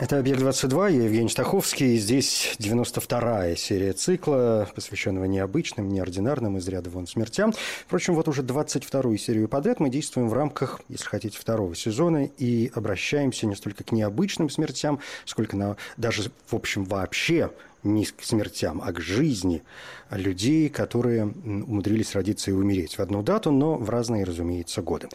Это 0.00 0.18
«Объект-22», 0.18 0.92
я 0.92 1.04
Евгений 1.04 1.28
Стаховский. 1.28 1.98
Здесь 1.98 2.56
92-я 2.58 3.54
серия 3.54 3.92
цикла, 3.92 4.66
посвященного 4.74 5.26
необычным, 5.26 5.90
неординарным, 5.90 6.56
из 6.56 6.66
ряда 6.68 6.88
вон 6.88 7.06
смертям. 7.06 7.52
Впрочем, 7.86 8.14
вот 8.14 8.26
уже 8.26 8.40
22-ю 8.40 9.18
серию 9.18 9.46
подряд 9.46 9.78
мы 9.78 9.90
действуем 9.90 10.30
в 10.30 10.32
рамках, 10.32 10.80
если 10.88 11.04
хотите, 11.04 11.36
второго 11.38 11.76
сезона 11.76 12.24
и 12.24 12.72
обращаемся 12.74 13.46
не 13.46 13.54
столько 13.54 13.84
к 13.84 13.92
необычным 13.92 14.48
смертям, 14.48 15.00
сколько 15.26 15.54
на, 15.54 15.76
даже, 15.98 16.30
в 16.46 16.56
общем, 16.56 16.84
вообще 16.86 17.50
не 17.82 18.06
к 18.06 18.22
смертям, 18.22 18.80
а 18.82 18.94
к 18.94 19.00
жизни 19.00 19.62
людей, 20.10 20.70
которые 20.70 21.26
умудрились 21.26 22.14
родиться 22.14 22.50
и 22.50 22.54
умереть 22.54 22.96
в 22.96 23.00
одну 23.00 23.22
дату, 23.22 23.50
но 23.50 23.76
в 23.76 23.90
разные, 23.90 24.24
разумеется, 24.24 24.80
годы. 24.80 25.10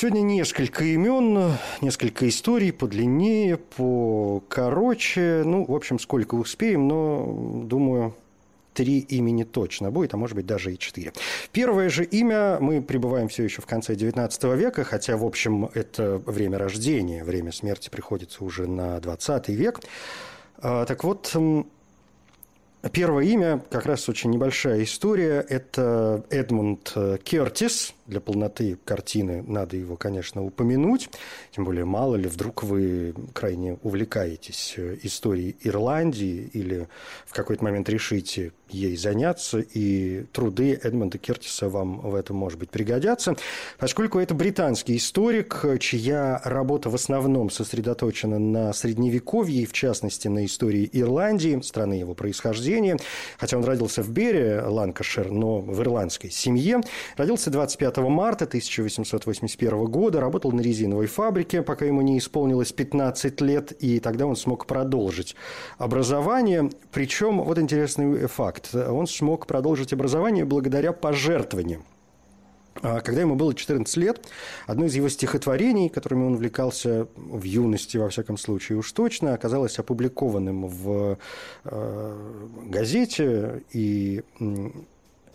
Сегодня 0.00 0.20
несколько 0.20 0.84
имен, 0.84 1.54
несколько 1.80 2.28
историй 2.28 2.72
подлиннее, 2.72 3.56
покороче. 3.56 5.42
Ну, 5.44 5.64
в 5.64 5.74
общем, 5.74 5.98
сколько 5.98 6.36
успеем, 6.36 6.86
но, 6.86 7.64
думаю, 7.64 8.14
три 8.74 9.00
имени 9.00 9.42
точно 9.42 9.90
будет, 9.90 10.14
а 10.14 10.16
может 10.16 10.36
быть 10.36 10.46
даже 10.46 10.72
и 10.72 10.78
четыре. 10.78 11.12
Первое 11.50 11.88
же 11.88 12.04
имя, 12.04 12.58
мы 12.60 12.80
пребываем 12.80 13.26
все 13.26 13.42
еще 13.42 13.60
в 13.60 13.66
конце 13.66 13.94
XIX 13.94 14.56
века, 14.56 14.84
хотя, 14.84 15.16
в 15.16 15.24
общем, 15.24 15.68
это 15.74 16.22
время 16.26 16.58
рождения, 16.58 17.24
время 17.24 17.50
смерти 17.50 17.88
приходится 17.88 18.44
уже 18.44 18.68
на 18.68 18.98
XX 18.98 19.52
век. 19.52 19.80
А, 20.58 20.84
так 20.84 21.02
вот, 21.02 21.34
Первое 22.92 23.24
имя, 23.24 23.60
как 23.70 23.86
раз 23.86 24.08
очень 24.08 24.30
небольшая 24.30 24.84
история, 24.84 25.44
это 25.48 26.24
Эдмунд 26.30 26.94
Кертис, 27.24 27.92
для 28.08 28.20
полноты 28.20 28.78
картины 28.84 29.42
надо 29.46 29.76
его, 29.76 29.96
конечно, 29.96 30.42
упомянуть. 30.42 31.10
Тем 31.52 31.64
более, 31.64 31.84
мало 31.84 32.16
ли, 32.16 32.26
вдруг 32.26 32.62
вы 32.62 33.14
крайне 33.34 33.78
увлекаетесь 33.82 34.74
э, 34.76 34.96
историей 35.02 35.56
Ирландии 35.60 36.50
или 36.52 36.88
в 37.26 37.34
какой-то 37.34 37.62
момент 37.62 37.88
решите 37.88 38.52
ей 38.70 38.96
заняться, 38.96 39.60
и 39.60 40.24
труды 40.32 40.78
Эдмонда 40.82 41.18
Кертиса 41.18 41.68
вам 41.68 42.00
в 42.00 42.14
этом, 42.14 42.36
может 42.36 42.58
быть, 42.58 42.70
пригодятся. 42.70 43.36
Поскольку 43.78 44.18
это 44.18 44.34
британский 44.34 44.96
историк, 44.96 45.64
чья 45.80 46.40
работа 46.44 46.90
в 46.90 46.94
основном 46.94 47.50
сосредоточена 47.50 48.38
на 48.38 48.72
Средневековье, 48.72 49.62
и 49.62 49.66
в 49.66 49.72
частности 49.72 50.28
на 50.28 50.44
истории 50.44 50.88
Ирландии, 50.92 51.60
страны 51.62 51.94
его 51.94 52.14
происхождения, 52.14 52.96
хотя 53.38 53.56
он 53.56 53.64
родился 53.64 54.02
в 54.02 54.10
Бере, 54.10 54.62
Ланкашир, 54.62 55.30
но 55.30 55.60
в 55.60 55.80
ирландской 55.80 56.30
семье, 56.30 56.80
родился 57.16 57.50
25 57.50 57.97
марта 58.02 58.44
1881 58.44 59.84
года, 59.86 60.20
работал 60.20 60.52
на 60.52 60.60
резиновой 60.60 61.06
фабрике, 61.06 61.62
пока 61.62 61.84
ему 61.84 62.02
не 62.02 62.18
исполнилось 62.18 62.72
15 62.72 63.40
лет, 63.40 63.72
и 63.72 64.00
тогда 64.00 64.26
он 64.26 64.36
смог 64.36 64.66
продолжить 64.66 65.34
образование. 65.78 66.70
Причем, 66.92 67.42
вот 67.42 67.58
интересный 67.58 68.26
факт, 68.26 68.74
он 68.74 69.06
смог 69.06 69.46
продолжить 69.46 69.92
образование 69.92 70.44
благодаря 70.44 70.92
пожертвованиям. 70.92 71.84
А 72.82 73.00
когда 73.00 73.22
ему 73.22 73.34
было 73.34 73.54
14 73.54 73.96
лет, 73.96 74.26
одно 74.66 74.86
из 74.86 74.94
его 74.94 75.08
стихотворений, 75.08 75.88
которыми 75.88 76.24
он 76.24 76.34
увлекался 76.34 77.08
в 77.16 77.42
юности, 77.42 77.96
во 77.96 78.08
всяком 78.08 78.36
случае, 78.36 78.78
уж 78.78 78.92
точно, 78.92 79.34
оказалось 79.34 79.78
опубликованным 79.78 80.66
в 80.66 81.18
э, 81.64 82.44
газете. 82.66 83.62
И 83.72 84.22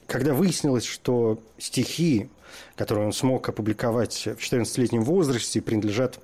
когда 0.07 0.33
выяснилось, 0.33 0.85
что 0.85 1.39
стихи 1.57 2.29
которые 2.75 3.05
он 3.07 3.13
смог 3.13 3.47
опубликовать 3.49 4.27
в 4.27 4.37
14-летнем 4.37 5.03
возрасте, 5.03 5.61
принадлежат 5.61 6.19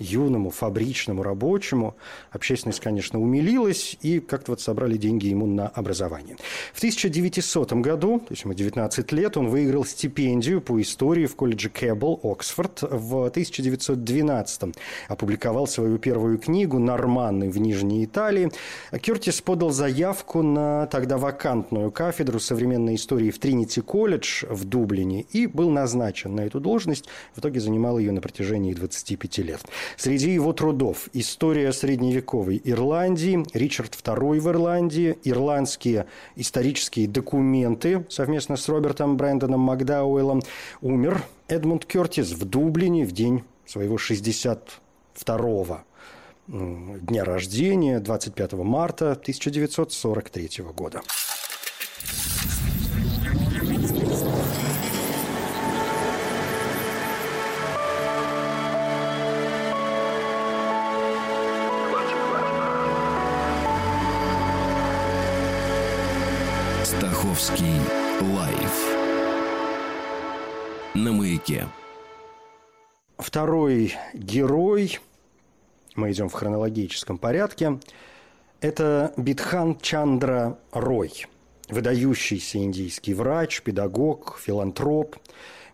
юному 0.00 0.50
фабричному 0.50 1.22
рабочему. 1.22 1.94
Общественность, 2.30 2.80
конечно, 2.80 3.20
умилилась 3.20 3.96
и 4.00 4.18
как-то 4.18 4.52
вот 4.52 4.60
собрали 4.60 4.96
деньги 4.96 5.26
ему 5.26 5.46
на 5.46 5.68
образование. 5.68 6.36
В 6.72 6.78
1900 6.78 7.72
году, 7.74 8.18
то 8.18 8.32
есть 8.32 8.44
ему 8.44 8.54
19 8.54 9.12
лет, 9.12 9.36
он 9.36 9.48
выиграл 9.48 9.84
стипендию 9.84 10.60
по 10.60 10.80
истории 10.80 11.26
в 11.26 11.36
колледже 11.36 11.68
Кэббл, 11.68 12.20
Оксфорд. 12.22 12.82
В 12.82 13.26
1912 13.26 14.74
опубликовал 15.08 15.66
свою 15.66 15.98
первую 15.98 16.38
книгу 16.38 16.78
«Норманны 16.78 17.50
в 17.50 17.58
Нижней 17.58 18.04
Италии». 18.04 18.50
Кертис 19.00 19.40
подал 19.40 19.70
заявку 19.70 20.42
на 20.42 20.86
тогда 20.86 21.18
вакантную 21.18 21.90
кафедру 21.90 22.40
современной 22.40 22.94
истории 22.94 23.30
в 23.30 23.38
Тринити 23.38 23.80
колледж 23.80 24.44
в 24.48 24.64
Дублине 24.64 25.26
и 25.30 25.46
был 25.46 25.70
назначен 25.70 26.34
на 26.34 26.42
эту 26.42 26.60
должность. 26.60 27.06
В 27.34 27.40
итоге 27.40 27.60
занимал 27.60 27.98
ее 27.98 28.12
на 28.12 28.20
протяжении 28.20 28.72
25 28.72 29.38
лет. 29.38 29.60
Среди 29.96 30.30
его 30.30 30.52
трудов 30.52 31.08
«История 31.12 31.72
средневековой 31.72 32.60
Ирландии», 32.64 33.44
«Ричард 33.52 33.94
II 33.94 34.40
в 34.40 34.48
Ирландии», 34.48 35.18
«Ирландские 35.24 36.06
исторические 36.36 37.08
документы» 37.08 38.04
совместно 38.08 38.56
с 38.56 38.68
Робертом 38.68 39.16
Брэндоном 39.16 39.60
Макдауэллом 39.60 40.42
умер 40.80 41.22
Эдмунд 41.48 41.84
Кертис 41.84 42.32
в 42.32 42.44
Дублине 42.44 43.04
в 43.04 43.12
день 43.12 43.44
своего 43.66 43.96
62-го 43.96 45.80
дня 46.48 47.24
рождения, 47.24 48.00
25 48.00 48.52
марта 48.54 49.12
1943 49.12 50.64
года. 50.76 51.02
Стаховский 67.40 67.80
лайф 68.34 68.96
на 70.94 71.10
маяке. 71.12 71.68
Второй 73.16 73.94
герой, 74.12 74.98
мы 75.94 76.12
идем 76.12 76.28
в 76.28 76.34
хронологическом 76.34 77.16
порядке, 77.16 77.80
это 78.60 79.14
Битхан 79.16 79.78
Чандра 79.80 80.58
Рой, 80.72 81.28
выдающийся 81.70 82.58
индийский 82.58 83.14
врач, 83.14 83.62
педагог, 83.62 84.38
филантроп– 84.38 85.16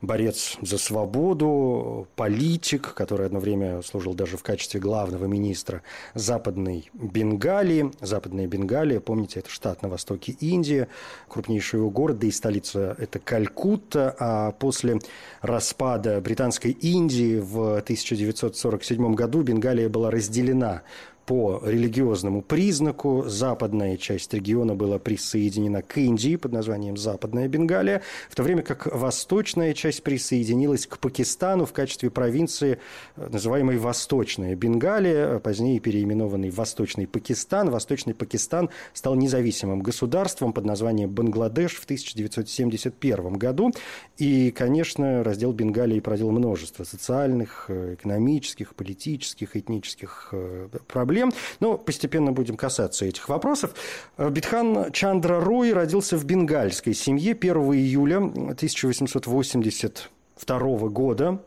борец 0.06 0.56
за 0.62 0.78
свободу, 0.78 2.08
политик, 2.16 2.94
который 2.94 3.26
одно 3.26 3.40
время 3.40 3.82
служил 3.82 4.14
даже 4.14 4.36
в 4.36 4.42
качестве 4.42 4.80
главного 4.80 5.26
министра 5.26 5.82
Западной 6.14 6.88
Бенгалии. 6.94 7.90
Западная 8.00 8.46
Бенгалия, 8.46 9.00
помните, 9.00 9.40
это 9.40 9.50
штат 9.50 9.82
на 9.82 9.88
востоке 9.88 10.32
Индии, 10.40 10.86
крупнейший 11.28 11.80
его 11.80 11.90
город, 11.90 12.18
да 12.18 12.26
и 12.26 12.30
столица– 12.30 12.96
это 12.98 13.18
Калькутта. 13.18 14.14
А 14.18 14.52
после 14.52 15.00
распада 15.42 16.20
Британской 16.20 16.70
Индии 16.70 17.38
в 17.38 17.78
1947 17.78 19.14
году 19.14 19.42
Бенгалия 19.42 19.88
была 19.88 20.10
разделена 20.10 20.82
по 21.26 21.60
религиозному 21.64 22.40
признаку. 22.40 23.24
Западная 23.26 23.96
часть 23.96 24.32
региона 24.32 24.76
была 24.76 24.98
присоединена 24.98 25.82
к 25.82 25.98
Индии 25.98 26.36
под 26.36 26.52
названием 26.52 26.96
Западная 26.96 27.48
Бенгалия, 27.48 28.02
в 28.30 28.36
то 28.36 28.44
время 28.44 28.62
как 28.62 28.86
восточная 28.86 29.74
часть 29.74 30.04
присоединилась 30.04 30.86
к 30.86 30.98
Пакистану 30.98 31.66
в 31.66 31.72
качестве 31.72 32.10
провинции, 32.10 32.78
э, 33.16 33.28
называемой 33.28 33.76
Восточная 33.76 34.54
Бенгалия, 34.54 35.40
позднее 35.40 35.80
переименованный 35.80 36.50
Восточный 36.50 37.08
Пакистан. 37.08 37.70
Восточный 37.70 38.14
Пакистан 38.14 38.70
стал 38.94 39.16
независимым 39.16 39.80
государством 39.80 40.52
под 40.52 40.64
названием 40.64 41.10
Бангладеш 41.10 41.74
в 41.74 41.84
1971 41.84 43.36
году. 43.36 43.72
И, 44.16 44.52
конечно, 44.52 45.24
раздел 45.24 45.52
Бенгалии 45.52 45.98
породил 45.98 46.30
множество 46.30 46.84
социальных, 46.84 47.64
э, 47.68 47.94
экономических, 47.94 48.76
политических, 48.76 49.56
этнических 49.56 50.28
э, 50.30 50.68
проблем 50.86 51.15
проблем. 51.16 51.32
Но 51.60 51.78
постепенно 51.78 52.32
будем 52.32 52.56
касаться 52.56 53.06
этих 53.06 53.28
вопросов. 53.28 53.74
Битхан 54.18 54.90
Чандра 54.92 55.40
Рой 55.40 55.72
родился 55.72 56.16
в 56.16 56.24
бенгальской 56.24 56.94
семье 56.94 57.32
1 57.32 57.56
июля 57.72 58.16
1882 58.18 60.88
года 60.88 61.40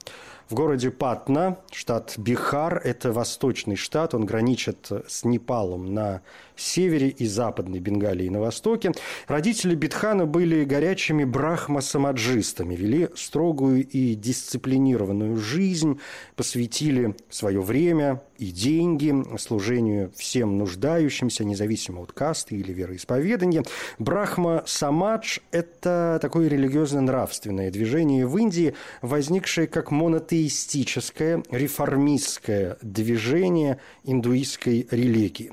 в 0.49 0.55
городе 0.55 0.89
Патна, 0.89 1.59
штат 1.71 2.15
Бихар. 2.17 2.81
Это 2.83 3.11
восточный 3.11 3.75
штат, 3.75 4.15
он 4.15 4.25
граничит 4.25 4.89
с 5.07 5.23
Непалом 5.23 5.93
на 5.93 6.21
севере 6.55 7.09
и 7.09 7.27
западной 7.27 7.79
Бенгалии 7.79 8.29
на 8.29 8.39
востоке. 8.39 8.91
Родители 9.27 9.75
Битхана 9.75 10.25
были 10.25 10.63
горячими 10.63 11.23
брахма-самаджистами, 11.23 12.75
вели 12.75 13.09
строгую 13.15 13.87
и 13.87 14.15
дисциплинированную 14.15 15.37
жизнь, 15.37 15.99
посвятили 16.35 17.15
свое 17.29 17.61
время 17.61 18.23
и 18.39 18.51
деньги 18.51 19.13
служению 19.37 20.11
всем 20.15 20.57
нуждающимся, 20.57 21.43
независимо 21.43 22.01
от 22.01 22.13
касты 22.13 22.55
или 22.55 22.71
вероисповедания. 22.71 23.63
Брахма-самадж– 23.99 25.39
это 25.51 26.19
такое 26.21 26.47
религиозно-нравственное 26.47 27.69
движение 27.69 28.25
в 28.25 28.37
Индии, 28.37 28.73
возникшее 29.01 29.67
как 29.67 29.91
монотеистическое, 29.91 31.43
реформистское 31.51 32.77
движение 32.81 33.79
индуистской 34.05 34.87
религии. 34.89 35.51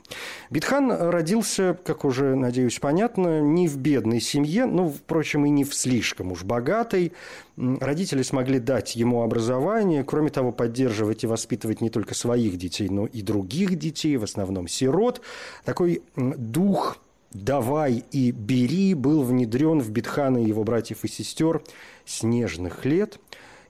Битхан 0.50 0.92
родился, 0.92 1.76
как 1.84 2.04
уже, 2.04 2.36
надеюсь, 2.36 2.78
понятно, 2.78 3.40
не 3.40 3.66
в 3.66 3.76
бедной 3.78 4.20
семье, 4.20 4.66
но, 4.66 4.88
впрочем, 4.88 5.44
и 5.44 5.50
не 5.50 5.64
в 5.64 5.74
слишком 5.74 6.30
уж 6.32 6.44
богатой. 6.44 7.12
Родители 7.56 8.22
смогли 8.22 8.58
дать 8.58 8.96
ему 8.96 9.22
образование, 9.22 10.04
кроме 10.04 10.30
того, 10.30 10.52
поддерживать 10.52 11.24
и 11.24 11.26
воспитывать 11.26 11.80
не 11.80 11.88
только 11.88 12.14
своих 12.14 12.58
детей, 12.58 12.88
но 12.90 13.06
и 13.06 13.22
других 13.22 13.78
детей, 13.78 14.16
в 14.18 14.24
основном 14.24 14.68
сирот. 14.68 15.22
Такой 15.64 16.02
дух 16.16 16.98
«давай 17.32 18.04
и 18.12 18.30
бери» 18.30 18.92
был 18.94 19.22
внедрен 19.22 19.80
в 19.80 19.90
Битхана 19.90 20.38
и 20.38 20.46
его 20.46 20.64
братьев 20.64 21.04
и 21.04 21.08
сестер 21.08 21.62
с 22.04 22.22
нежных 22.22 22.84
лет– 22.84 23.18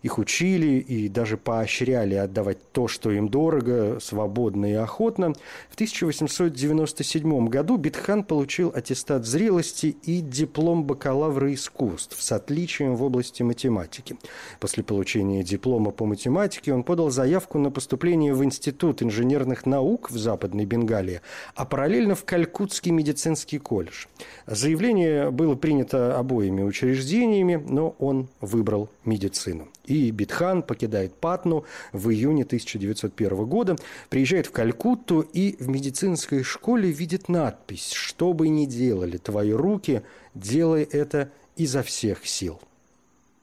их 0.07 0.19
учили 0.19 0.79
и 0.79 1.09
даже 1.09 1.37
поощряли 1.37 2.15
отдавать 2.15 2.59
то, 2.73 2.87
что 2.89 3.11
им 3.11 3.29
дорого, 3.29 3.99
свободно 4.01 4.67
и 4.67 4.75
охотно. 4.75 5.33
В 5.69 5.75
1897 5.75 7.49
году 7.49 7.77
Битхан 7.77 8.23
получил 8.23 8.73
аттестат 8.75 9.27
зрелости 9.27 9.97
и 10.05 10.21
диплом 10.21 10.85
бакалавра 10.85 11.53
искусств 11.53 12.23
с 12.23 12.33
отличием 12.33 12.95
в 12.95 13.03
области 13.03 13.43
математики. 13.43 14.17
После 14.61 14.85
получения 14.85 15.43
диплома 15.43 15.91
по 15.91 16.07
математике 16.07 16.73
он 16.73 16.85
подал 16.85 17.11
заявку 17.11 17.59
на 17.59 17.71
поступление 17.71 18.33
в 18.33 18.45
Институт 18.45 19.03
инженерных 19.03 19.67
наук 19.67 20.11
в 20.11 20.17
Западной 20.17 20.67
Бенгалии, 20.67 21.21
а 21.57 21.65
параллельно 21.65 22.15
в 22.15 22.25
Калькутский 22.25 22.93
медицинский 22.93 23.59
колледж. 23.59 24.07
Заявление 24.47 25.33
было 25.33 25.57
принято 25.57 26.17
обоими 26.17 26.63
учреждениями, 26.63 27.61
но 27.69 27.97
он 27.99 28.29
выбрал 28.41 28.89
медицину. 29.05 29.69
И 29.87 29.96
Битхан 30.11 30.63
покидает 30.63 31.15
Патну 31.15 31.65
в 31.93 32.11
июне 32.11 32.45
1901 32.45 33.47
года, 33.47 33.77
приезжает 34.09 34.47
в 34.47 34.53
Калькутту 34.53 35.21
и 35.21 35.57
в 35.63 35.69
медицинской 35.69 36.43
школе 36.43 36.91
видит 36.91 37.29
надпись 37.29 37.93
«Что 37.93 38.33
бы 38.33 38.49
ни 38.49 38.67
делали 38.67 39.17
твои 39.17 39.53
руки, 39.53 40.03
делай 40.35 40.83
это 40.85 41.31
изо 41.57 41.83
всех 41.83 42.27
сил». 42.27 42.61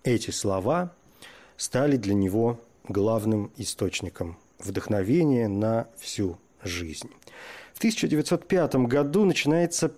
Эти 0.03 0.31
слова 0.31 0.93
стали 1.57 1.97
для 1.97 2.13
него 2.13 2.59
главным 2.87 3.51
источником 3.57 4.37
вдохновения 4.59 5.47
на 5.47 5.87
всю 5.97 6.37
жизнь. 6.63 7.09
В 7.73 7.77
1905 7.79 8.75
году 8.75 9.25
начинается 9.25 9.91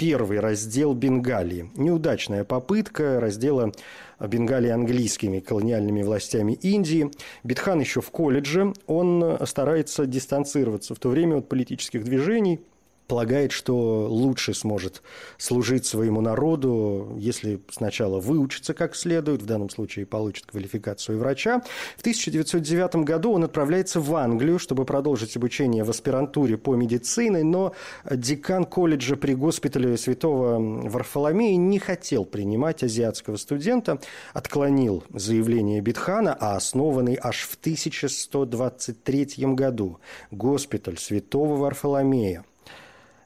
первый 0.00 0.40
раздел 0.40 0.94
Бенгалии. 0.94 1.70
Неудачная 1.76 2.44
попытка 2.44 3.20
раздела 3.20 3.70
Бенгалии 4.18 4.70
английскими 4.70 5.40
колониальными 5.40 6.02
властями 6.02 6.54
Индии. 6.54 7.10
Битхан 7.44 7.80
еще 7.80 8.00
в 8.00 8.10
колледже. 8.10 8.72
Он 8.86 9.36
старается 9.44 10.06
дистанцироваться 10.06 10.94
в 10.94 10.98
то 10.98 11.10
время 11.10 11.36
от 11.36 11.50
политических 11.50 12.02
движений– 12.04 12.60
полагает, 13.10 13.50
что 13.50 14.06
лучше 14.08 14.54
сможет 14.54 15.02
служить 15.36 15.84
своему 15.84 16.20
народу, 16.20 17.16
если 17.18 17.60
сначала 17.68 18.20
выучится 18.20 18.72
как 18.72 18.94
следует, 18.94 19.42
в 19.42 19.46
данном 19.46 19.68
случае 19.68 20.06
получит 20.06 20.46
квалификацию 20.46 21.18
врача. 21.18 21.60
В 21.96 22.02
1909 22.02 23.04
году 23.04 23.32
он 23.32 23.42
отправляется 23.42 23.98
в 23.98 24.14
Англию, 24.14 24.60
чтобы 24.60 24.84
продолжить 24.84 25.36
обучение 25.36 25.82
в 25.82 25.90
аспирантуре 25.90 26.56
по 26.56 26.76
медицине, 26.76 27.42
но 27.42 27.74
декан 28.08 28.64
колледжа 28.64 29.16
при 29.16 29.34
госпитале 29.34 29.96
святого 29.96 30.60
Варфоломея 30.88 31.56
не 31.56 31.80
хотел 31.80 32.24
принимать 32.24 32.84
азиатского 32.84 33.38
студента, 33.38 34.00
отклонил 34.34 35.02
заявление 35.12 35.80
Битхана, 35.80 36.32
а 36.38 36.54
основанный 36.54 37.18
аж 37.20 37.40
в 37.42 37.56
1123 37.56 39.46
году 39.56 39.98
госпиталь 40.30 40.96
святого 40.96 41.56
Варфоломея 41.56 42.44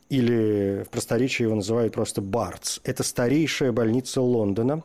или 0.09 0.85
в 0.85 0.91
просторечии 0.91 1.45
его 1.45 1.55
называют 1.55 1.95
просто 1.95 2.21
Бартс. 2.21 2.81
Это 2.85 3.03
старейшая 3.03 3.73
больница 3.73 4.21
Лондона 4.21 4.83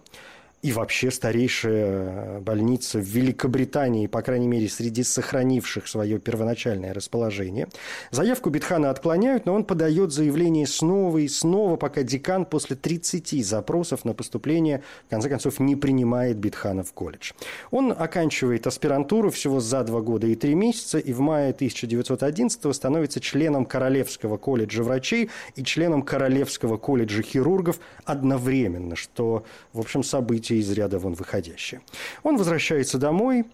и 0.61 0.73
вообще 0.73 1.09
старейшая 1.09 2.41
больница 2.41 3.00
в 3.00 3.03
Великобритании, 3.03 4.07
по 4.07 4.21
крайней 4.21 4.47
мере, 4.47 4.67
среди 4.67 5.03
сохранивших 5.03 5.88
свое 5.88 6.19
первоначальное 6.19 6.94
расположение. 6.94 7.69
Заявку 8.11 8.50
Битхана 8.50 8.89
отклоняют, 8.89 9.45
но 9.45 9.53
он 9.53 9.63
подает 9.63 10.11
заявление 10.11 10.67
снова 10.67 11.19
и 11.19 11.27
снова, 11.29 11.77
пока 11.77 12.03
декан 12.03 12.45
после 12.45 12.75
30 12.75 13.45
запросов 13.45 14.03
на 14.03 14.13
поступление, 14.13 14.83
в 15.07 15.09
конце 15.09 15.29
концов, 15.29 15.59
не 15.59 15.77
принимает 15.77 16.38
Битхана 16.38 16.83
в 16.83 16.91
колледж. 16.91 17.31
Он 17.71 17.94
оканчивает 17.97 18.67
аспирантуру 18.67 19.29
всего 19.31 19.61
за 19.61 19.83
два 19.83 20.01
года 20.01 20.27
и 20.27 20.35
три 20.35 20.56
месяца, 20.56 20.97
и 20.97 21.13
в 21.13 21.21
мае 21.21 21.51
1911 21.51 22.75
становится 22.75 23.21
членом 23.21 23.65
Королевского 23.65 24.38
колледжа 24.38 24.83
врачей 24.83 25.29
и 25.56 25.63
членом 25.63 26.01
Королевского 26.01 26.77
колледжа 26.77 27.21
хирургов 27.21 27.79
одновременно, 28.03 28.97
что, 28.97 29.45
в 29.71 29.79
общем, 29.79 30.03
событие 30.03 30.48
событие 30.49 30.59
из 30.59 30.71
ряда 30.71 30.99
вон 30.99 31.13
выходящее. 31.13 31.81
Он 32.23 32.37
возвращается 32.37 32.97
домой 32.97 33.45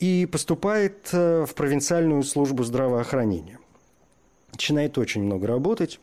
и 0.00 0.26
поступает 0.30 1.08
э, 1.12 1.46
в 1.46 1.54
провинциальную 1.54 2.22
службу 2.22 2.64
здравоохранения. 2.64 3.58
Начинает 4.52 4.98
очень 4.98 5.22
много 5.22 5.46
работать 5.46 6.00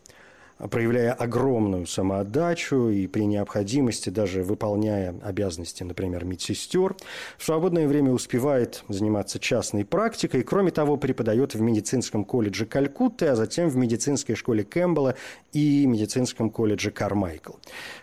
проявляя 0.69 1.13
огромную 1.13 1.85
самоотдачу 1.87 2.89
и 2.89 3.07
при 3.07 3.25
необходимости 3.25 4.09
даже 4.09 4.43
выполняя 4.43 5.15
обязанности, 5.23 5.83
например, 5.83 6.25
медсестер. 6.25 6.95
В 7.37 7.45
свободное 7.45 7.87
время 7.87 8.11
успевает 8.11 8.83
заниматься 8.87 9.39
частной 9.39 9.85
практикой. 9.85 10.43
Кроме 10.43 10.71
того, 10.71 10.97
преподает 10.97 11.55
в 11.55 11.61
медицинском 11.61 12.25
колледже 12.25 12.65
Калькутты, 12.65 13.27
а 13.27 13.35
затем 13.35 13.69
в 13.69 13.75
медицинской 13.75 14.35
школе 14.35 14.63
Кэмпбелла 14.63 15.15
и 15.53 15.85
медицинском 15.85 16.49
колледже 16.49 16.91
Кармайкл. 16.91 17.53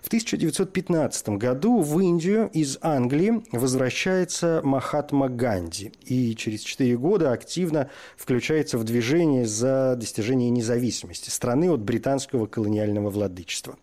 В 0.03 0.09
1915 0.09 1.29
году 1.31 1.81
в 1.81 2.01
Индию 2.01 2.51
из 2.53 2.79
Англии 2.83 3.43
возвращается 3.53 4.61
Махатма 4.65 5.29
Ганди 5.29 5.93
и 6.05 6.35
через 6.35 6.63
4 6.63 6.97
года 6.97 7.33
активно 7.33 7.91
включается 8.17 8.79
в 8.79 8.85
движение 8.85 9.47
за 9.47 9.95
достижение 9.97 10.51
независимости 10.51 11.31
страны 11.31 11.71
от 11.71 11.81
британского 11.81 12.48
колониального 12.49 13.11
владычества. 13.11 13.77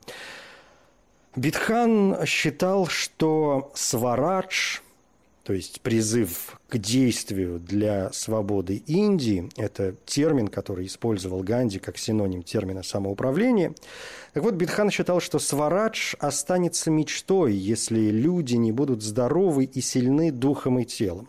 Битхан 1.36 2.26
считал, 2.26 2.88
что 2.88 3.72
сварадж, 3.76 4.80
то 5.44 5.52
есть 5.52 5.82
призыв 5.82 6.60
к 6.70 6.78
действию 6.78 7.60
для 7.60 8.12
свободы 8.14 8.78
Индии, 8.88 9.50
это 9.58 9.96
термин, 10.06 10.48
который 10.48 10.86
использовал 10.86 11.44
Ганди 11.44 11.78
как 11.78 11.98
синоним 11.98 12.42
термина 12.42 12.84
самоуправления. 12.84 13.76
Так 14.34 14.44
вот, 14.44 14.54
Битхан 14.54 14.90
считал, 14.90 15.20
что 15.20 15.38
сварадж 15.38 16.16
останется 16.20 16.90
мечтой, 16.90 17.54
если 17.54 18.00
люди 18.00 18.56
не 18.56 18.72
будут 18.72 19.04
здоровы 19.04 19.66
и 19.66 19.82
сильны 19.82 20.32
духом 20.32 20.80
и 20.80 20.86
телом. 20.86 21.28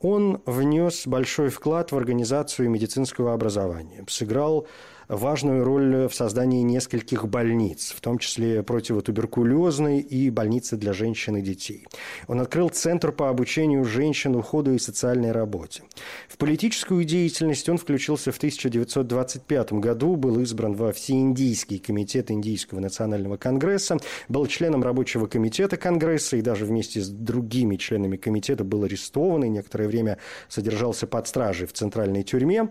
Он 0.00 0.42
внес 0.46 1.06
большой 1.06 1.48
вклад 1.48 1.90
в 1.90 1.96
организацию 1.96 2.70
медицинского 2.70 3.34
образования, 3.34 4.04
сыграл 4.08 4.66
важную 5.08 5.64
роль 5.64 6.06
в 6.06 6.14
создании 6.14 6.62
нескольких 6.62 7.26
больниц, 7.26 7.92
в 7.96 8.00
том 8.00 8.18
числе 8.18 8.62
противотуберкулезной 8.62 10.00
и 10.00 10.30
больницы 10.30 10.76
для 10.76 10.92
женщин 10.92 11.36
и 11.36 11.42
детей. 11.42 11.86
Он 12.26 12.40
открыл 12.40 12.68
Центр 12.68 13.12
по 13.12 13.28
обучению 13.30 13.84
женщин, 13.84 14.36
уходу 14.36 14.74
и 14.74 14.78
социальной 14.78 15.32
работе. 15.32 15.82
В 16.28 16.36
политическую 16.36 17.04
деятельность 17.04 17.68
он 17.68 17.78
включился 17.78 18.32
в 18.32 18.36
1925 18.36 19.72
году, 19.74 20.16
был 20.16 20.40
избран 20.40 20.74
во 20.74 20.92
Всеиндийский 20.92 21.78
комитет 21.78 22.30
Индийского 22.30 22.80
национального 22.80 23.36
конгресса, 23.36 23.96
был 24.28 24.46
членом 24.46 24.82
рабочего 24.82 25.26
комитета 25.26 25.76
конгресса 25.76 26.36
и 26.36 26.42
даже 26.42 26.66
вместе 26.66 27.00
с 27.00 27.08
другими 27.08 27.76
членами 27.76 28.16
комитета 28.16 28.64
был 28.64 28.84
арестован 28.84 29.44
и 29.44 29.48
некоторое 29.48 29.88
время 29.88 30.18
содержался 30.48 31.06
под 31.06 31.26
стражей 31.26 31.66
в 31.66 31.72
центральной 31.72 32.22
тюрьме. 32.22 32.68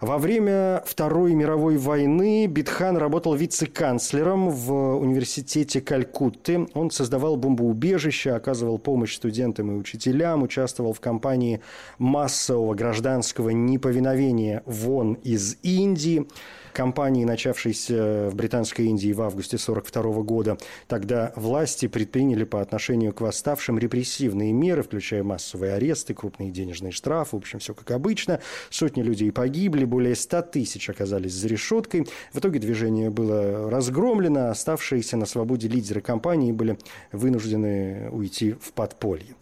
Во 0.00 0.18
время 0.18 0.82
Второй 0.84 1.34
мировой 1.34 1.76
войны 1.76 2.46
Битхан 2.46 2.96
работал 2.96 3.34
вице-канцлером 3.34 4.50
в 4.50 4.96
университете 4.96 5.80
Калькутты. 5.80 6.66
Он 6.74 6.90
создавал 6.90 7.36
бомбоубежища, 7.36 8.34
оказывал 8.34 8.78
помощь 8.78 9.14
студентам 9.14 9.70
и 9.70 9.74
учителям, 9.74 10.42
участвовал 10.42 10.92
в 10.92 11.00
кампании 11.00 11.60
массового 11.98 12.74
гражданского 12.74 13.50
неповиновения 13.50 14.62
ВОН 14.66 15.14
из 15.22 15.58
Индии 15.62 16.26
кампании, 16.74 17.24
начавшейся 17.24 18.28
в 18.30 18.34
Британской 18.34 18.86
Индии 18.86 19.12
в 19.12 19.22
августе 19.22 19.56
1942 19.56 20.22
года. 20.22 20.58
Тогда 20.88 21.32
власти 21.36 21.88
предприняли 21.88 22.44
по 22.44 22.60
отношению 22.60 23.14
к 23.14 23.20
восставшим 23.22 23.78
репрессивные 23.78 24.52
меры, 24.52 24.82
включая 24.82 25.22
массовые 25.22 25.72
аресты, 25.74 26.12
крупные 26.12 26.50
денежные 26.50 26.92
штрафы, 26.92 27.36
в 27.36 27.38
общем, 27.38 27.60
все 27.60 27.72
как 27.72 27.90
обычно. 27.92 28.40
Сотни 28.70 29.02
людей 29.02 29.32
погибли, 29.32 29.84
более 29.84 30.14
100 30.14 30.42
тысяч 30.42 30.90
оказались 30.90 31.32
за 31.32 31.48
решеткой. 31.48 32.06
В 32.32 32.38
итоге 32.40 32.58
движение 32.58 33.10
было 33.10 33.70
разгромлено, 33.70 34.50
оставшиеся 34.50 35.16
на 35.16 35.26
свободе 35.26 35.68
лидеры 35.68 36.00
кампании 36.00 36.52
были 36.52 36.78
вынуждены 37.12 38.10
уйти 38.10 38.52
в 38.52 38.72
подполье. 38.72 39.34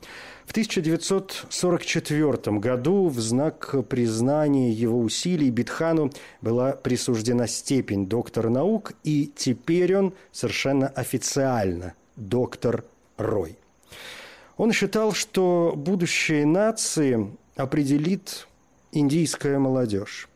В 0.47 0.51
1944 0.51 2.59
году 2.59 3.09
в 3.09 3.21
знак 3.21 3.75
признания 3.89 4.73
его 4.73 4.99
усилий 4.99 5.51
Битхану 5.51 6.11
была 6.41 6.73
присуждена 6.73 7.47
степень 7.47 8.07
доктора 8.07 8.49
наук, 8.49 8.93
и 9.05 9.31
теперь 9.35 9.97
он 9.97 10.15
совершенно 10.33 10.89
официально 10.89 11.95
доктор 12.17 12.85
Рой. 13.17 13.57
Он 14.57 14.73
считал, 14.73 15.13
что 15.13 15.75
будущее 15.77 16.45
нации 16.45 17.31
определит 17.57 18.49
индийская 18.93 19.59
молодежь. 19.59 20.29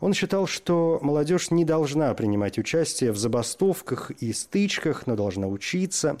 Он 0.00 0.14
считал, 0.14 0.46
что 0.46 0.98
молодежь 1.02 1.50
не 1.50 1.64
должна 1.64 2.14
принимать 2.14 2.58
участие 2.58 3.12
в 3.12 3.18
забастовках 3.18 4.10
и 4.12 4.32
стычках, 4.32 5.06
но 5.06 5.14
должна 5.14 5.46
учиться 5.46 6.16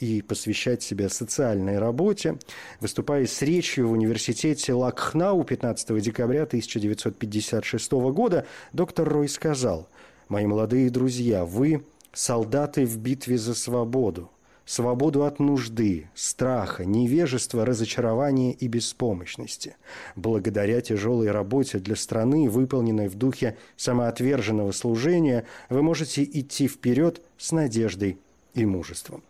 и 0.00 0.22
посвящать 0.22 0.82
себя 0.82 1.10
социальной 1.10 1.78
работе. 1.78 2.38
Выступая 2.80 3.26
с 3.26 3.42
речью 3.42 3.88
в 3.88 3.92
университете 3.92 4.72
Лакхнау 4.72 5.44
15 5.44 6.00
декабря 6.00 6.44
1956 6.44 7.92
года, 7.92 8.46
доктор 8.72 9.08
Рой 9.08 9.28
сказал, 9.28 9.88
«Мои 10.28 10.46
молодые 10.46 10.88
друзья, 10.88 11.44
вы– 11.44 11.84
солдаты 12.14 12.86
в 12.86 12.96
битве 12.96 13.36
за 13.36 13.54
свободу 13.54 14.30
свободу 14.68 15.24
от 15.24 15.38
нужды, 15.38 16.10
страха, 16.14 16.84
невежества, 16.84 17.64
разочарования 17.64 18.52
и 18.52 18.68
беспомощности. 18.68 19.76
Благодаря 20.14 20.82
тяжелой 20.82 21.30
работе 21.30 21.78
для 21.78 21.96
страны, 21.96 22.50
выполненной 22.50 23.08
в 23.08 23.14
духе 23.14 23.56
самоотверженного 23.76 24.72
служения, 24.72 25.46
вы 25.70 25.82
можете 25.82 26.22
идти 26.22 26.68
вперед 26.68 27.22
с 27.38 27.50
надеждой 27.52 28.18
и 28.52 28.66
мужеством. 28.66 29.22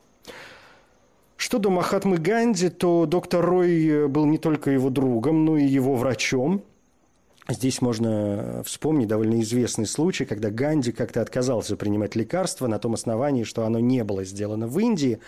Что 1.37 1.59
до 1.59 1.71
Махатмы 1.71 2.19
Ганди, 2.19 2.69
то 2.69 3.07
доктор 3.07 3.47
Рой 3.47 4.09
был 4.09 4.27
не 4.27 4.39
только 4.39 4.73
его 4.73 4.91
другом, 4.91 5.45
но 5.45 5.57
и 5.57 5.65
его 5.65 5.95
врачом– 5.95 6.65
Здесь 7.51 7.81
можно 7.81 8.63
вспомнить 8.67 9.09
довольно 9.09 9.41
известный 9.41 9.87
случай, 9.87 10.27
когда 10.27 10.51
Ганди 10.51 10.93
как-то 10.93 11.23
отказался 11.23 11.79
принимать 11.79 12.15
лекарство 12.15 12.67
на 12.67 12.79
том 12.79 12.93
основании, 12.93 13.45
что 13.45 13.65
оно 13.65 13.79
не 13.79 14.05
было 14.05 14.23
сделано 14.23 14.67
в 14.67 14.79
Индии. 14.79 15.19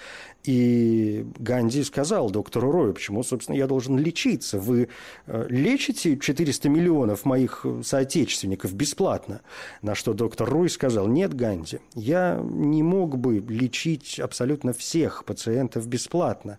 И 0.45 1.25
Ганди 1.39 1.83
сказал 1.83 2.31
доктору 2.31 2.71
Рою, 2.73 2.93
почему, 2.93 3.23
собственно, 3.23 3.57
я 3.57 3.67
должен 3.67 3.97
лечиться. 3.97 4.59
Вы 4.59 4.91
э, 5.27 5.47
лечите 5.49 6.19
400 6.19 6.69
миллионов 6.69 7.25
моих 7.25 7.65
соотечественников 7.83 8.75
бесплатно. 8.75 9.41
На 9.81 9.95
что 9.95 10.13
доктор 10.13 10.47
Рой 10.47 10.69
сказал, 10.69 11.09
нет, 11.09 11.33
Ганди, 11.33 11.79
я 11.95 12.39
не 12.43 12.83
мог 12.83 13.17
бы 13.17 13.39
лечить 13.39 14.21
абсолютно 14.21 14.75
всех 14.75 15.25
пациентов 15.25 15.87
бесплатно. 15.87 16.59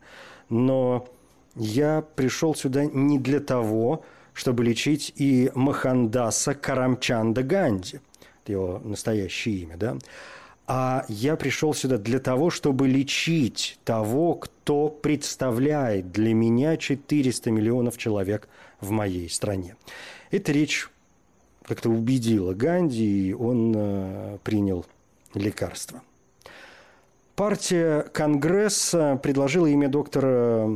Но 0.50 1.08
я 1.56 2.04
пришел 2.16 2.56
сюда 2.56 2.86
не 2.86 3.20
для 3.20 3.40
того, 3.40 4.04
чтобы 4.34 4.64
лечить 4.64 5.14
и 5.16 5.52
Махандаса 5.54 6.54
Карамчанда 6.54 7.44
Ганди. 7.44 8.00
Это 8.44 8.52
его 8.52 8.82
настоящее 8.84 9.56
имя, 9.60 9.78
да? 9.78 9.98
А 10.68 11.06
я 11.10 11.36
пришел 11.36 11.74
сюда 11.74 11.98
для 11.98 12.20
того, 12.20 12.50
чтобы 12.50 12.88
лечить 12.88 13.78
того, 13.84 14.36
кто 14.36 14.88
представляет 14.90 16.12
для 16.12 16.34
меня 16.34 16.78
400 16.78 17.52
миллионов 17.52 17.98
человек 17.98 18.48
в 18.80 18.92
моей 18.92 19.30
стране. 19.30 19.76
Эта 20.30 20.52
речь 20.54 20.90
как-то 21.64 21.90
убедила 21.90 22.54
Ганди, 22.54 23.30
и 23.30 23.34
он 23.34 23.74
э, 23.76 24.38
принял 24.44 24.86
лекарство. 25.34 26.02
Партия 27.42 28.04
Конгресса 28.14 29.20
предложила 29.24 29.66
имя 29.66 29.90
доктора 29.90 30.70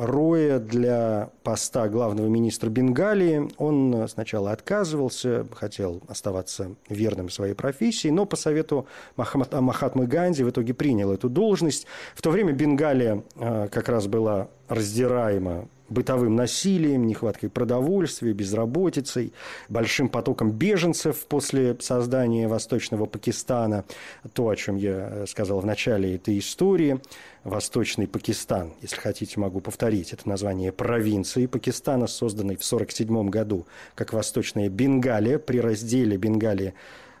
Роя 0.00 0.58
для 0.58 1.28
поста 1.42 1.90
главного 1.90 2.26
министра 2.26 2.70
Бенгалии. 2.70 3.50
Он 3.58 4.08
сначала 4.08 4.52
отказывался, 4.52 5.46
хотел 5.52 6.00
оставаться 6.08 6.74
верным 6.88 7.28
своей 7.28 7.52
профессии, 7.52 8.08
но 8.08 8.24
по 8.24 8.36
совету 8.36 8.86
Махатмы 9.16 10.06
Ганди 10.06 10.42
в 10.42 10.48
итоге 10.48 10.72
принял 10.72 11.12
эту 11.12 11.28
должность. 11.28 11.86
В 12.14 12.22
то 12.22 12.30
время 12.30 12.54
Бенгалия 12.54 13.22
э, 13.36 13.68
как 13.70 13.90
раз 13.90 14.06
была 14.06 14.48
раздираема 14.68 15.68
бытовым 15.90 16.36
насилием, 16.36 17.06
нехваткой 17.06 17.50
продовольствия, 17.50 18.32
безработицей, 18.32 19.32
большим 19.68 20.08
потоком 20.08 20.52
беженцев 20.52 21.26
после 21.26 21.76
создания 21.80 22.48
Восточного 22.48 23.06
Пакистана. 23.06 23.84
То, 24.32 24.48
о 24.48 24.56
чем 24.56 24.76
я 24.76 25.08
э, 25.10 25.26
сказал 25.26 25.60
в 25.60 25.66
начале 25.66 26.14
этой 26.14 26.38
истории. 26.38 27.00
Восточный 27.44 28.06
Пакистан, 28.06 28.74
если 28.82 28.96
хотите, 28.96 29.40
могу 29.40 29.60
повторить. 29.60 30.12
Это 30.12 30.28
название 30.28 30.72
провинции 30.72 31.46
Пакистана, 31.46 32.06
созданной 32.06 32.56
в 32.56 32.64
1947 32.64 33.30
году 33.30 33.66
как 33.94 34.12
Восточная 34.12 34.68
Бенгалия 34.68 35.38
при 35.38 35.58
разделе 35.58 36.16
Бенгалии 36.16 36.74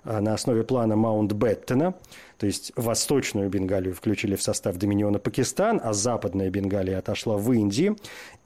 на 0.04 0.34
основе 0.34 0.62
плана 0.64 0.96
Маунт-Беттена, 0.96 1.94
то 2.40 2.46
есть 2.46 2.72
Восточную 2.74 3.50
Бенгалию 3.50 3.94
включили 3.94 4.34
в 4.34 4.42
состав 4.42 4.76
Доминиона 4.76 5.18
Пакистан, 5.18 5.78
а 5.84 5.92
Западная 5.92 6.48
Бенгалия 6.48 6.98
отошла 6.98 7.36
в 7.36 7.52
Индии. 7.52 7.94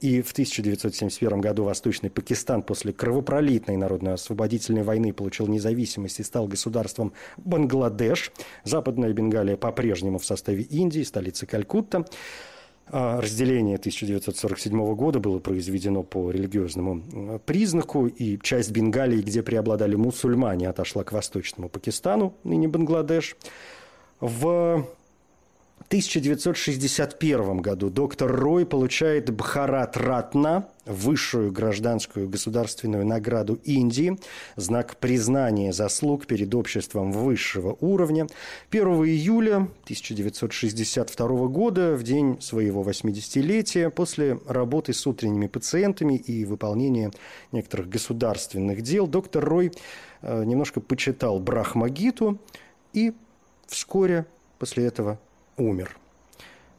И 0.01 0.21
в 0.21 0.33
1971 0.33 1.39
году 1.39 1.63
Восточный 1.63 2.09
Пакистан 2.09 2.61
после 2.61 2.91
кровопролитной 2.91 3.77
народно-освободительной 3.77 4.83
войны 4.83 5.13
получил 5.13 5.47
независимость 5.47 6.19
и 6.19 6.23
стал 6.23 6.49
государством 6.49 7.13
Бангладеш. 7.37 8.33
Западная 8.65 9.13
Бенгалия 9.13 9.55
по-прежнему 9.55 10.19
в 10.19 10.25
составе 10.25 10.63
Индии, 10.63 11.03
столица 11.03 11.45
Калькутта. 11.45 12.05
А 12.87 13.19
разделение 13.19 13.77
1947 13.77 14.95
года 14.95 15.19
было 15.19 15.39
произведено 15.39 16.03
по 16.03 16.29
религиозному 16.29 17.39
признаку, 17.45 18.07
и 18.07 18.39
часть 18.41 18.71
Бенгалии, 18.71 19.21
где 19.21 19.41
преобладали 19.41 19.95
мусульмане, 19.95 20.69
отошла 20.69 21.03
к 21.03 21.11
восточному 21.11 21.67
Пакистану, 21.67 22.35
ныне 22.43 22.67
Бангладеш. 22.67 23.35
В 24.19 24.85
1961 25.87 27.57
году 27.57 27.91
доктор 27.91 28.31
Рой 28.31 28.65
получает 28.65 29.29
Бхарат 29.29 29.95
Ратна, 29.97 30.67
высшую 30.85 31.51
гражданскую 31.51 32.27
государственную 32.27 33.05
награду 33.05 33.59
Индии, 33.63 34.17
знак 34.55 34.97
признания 34.97 35.73
заслуг 35.73 36.25
перед 36.25 36.55
обществом 36.55 37.11
высшего 37.11 37.77
уровня. 37.81 38.27
1 38.71 38.87
июля 39.05 39.67
1962 39.83 41.27
года, 41.47 41.95
в 41.95 42.01
день 42.01 42.41
своего 42.41 42.83
80-летия, 42.83 43.91
после 43.91 44.39
работы 44.47 44.91
с 44.91 45.05
утренними 45.05 45.45
пациентами 45.45 46.15
и 46.15 46.45
выполнения 46.45 47.11
некоторых 47.51 47.89
государственных 47.89 48.81
дел, 48.81 49.05
доктор 49.05 49.45
Рой 49.45 49.71
э, 50.23 50.43
немножко 50.45 50.81
почитал 50.81 51.39
Брахмагиту 51.39 52.39
и 52.93 53.13
вскоре 53.67 54.25
после 54.57 54.85
этого 54.85 55.19
умер. 55.57 55.97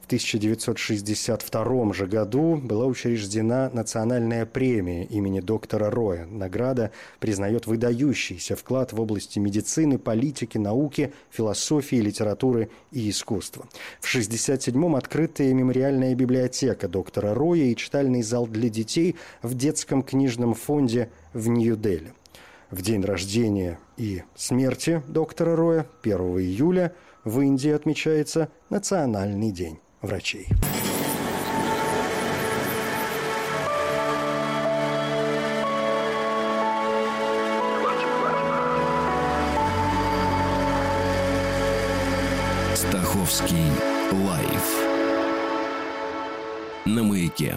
В 0.03 0.07
1962 0.07 1.93
же 1.93 2.07
году 2.07 2.55
была 2.63 2.87
учреждена 2.87 3.69
национальная 3.73 4.47
премия 4.47 5.03
имени 5.03 5.41
доктора 5.41 5.91
Роя. 5.91 6.27
Награда 6.27 6.93
признает 7.19 7.67
выдающийся 7.67 8.55
вклад 8.55 8.93
в 8.93 9.01
области 9.01 9.41
медицины, 9.41 9.99
политики, 9.99 10.59
науки, 10.59 11.13
философии, 11.29 11.97
литературы 11.97 12.71
и 12.93 13.11
искусства. 13.11 13.67
В 14.01 14.15
1967-м 14.15 14.95
открытая 14.95 15.53
мемориальная 15.53 16.15
библиотека 16.15 16.87
доктора 16.87 17.35
Роя 17.35 17.65
и 17.65 17.75
читальный 17.75 18.23
зал 18.23 18.47
для 18.47 18.69
детей 18.69 19.17
в 19.43 19.55
детском 19.55 20.05
книжном 20.05 20.55
фонде 20.55 21.11
в 21.33 21.49
Нью-Дели. 21.49 22.13
В 22.71 22.81
день 22.81 23.03
рождения 23.03 23.81
и 23.97 24.23
смерти 24.37 25.03
доктора 25.09 25.57
Роя, 25.57 25.89
1 26.05 26.17
июля– 26.39 26.93
в 27.27 27.41
Индии 27.41 27.73
отмечается 27.73 28.49
Национальный 28.71 29.51
день 29.51 29.81
врачей. 30.01 30.47
Стаховский 42.75 43.73
лайф 44.13 44.87
на 46.85 47.03
маяке. 47.03 47.57